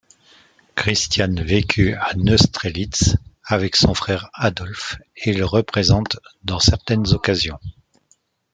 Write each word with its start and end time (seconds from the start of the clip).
Christiane 0.75 1.39
vécu 1.43 1.93
à 1.93 2.15
Neustrelitz 2.15 3.17
avec 3.43 3.75
son 3.75 3.93
frère 3.93 4.31
Adolphe 4.33 4.95
et 5.15 5.31
le 5.31 5.45
représente 5.45 6.17
dans 6.43 6.57
certaines 6.59 7.13
occasions. 7.13 7.59